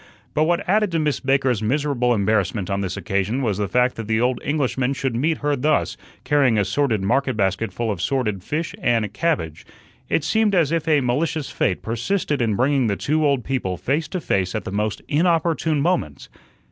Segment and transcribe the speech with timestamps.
[0.33, 4.07] But what added to Miss Baker's miserable embarrassment on this occasion was the fact that
[4.07, 8.43] the old Englishman should meet her thus, carrying a sordid market basket full of sordid
[8.43, 9.63] fish and cabbage.
[10.09, 14.07] It seemed as if a malicious fate persisted in bringing the two old people face
[14.07, 16.29] to face at the most inopportune moments.